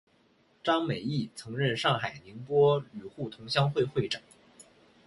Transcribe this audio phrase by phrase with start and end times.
[0.63, 4.19] 张美翊曾任上海宁波旅沪同乡会会长。